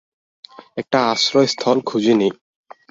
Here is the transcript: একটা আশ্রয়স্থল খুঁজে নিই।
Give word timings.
একটা 0.77 0.97
আশ্রয়স্থল 1.11 1.77
খুঁজে 1.85 2.13
নিই। 2.13 2.31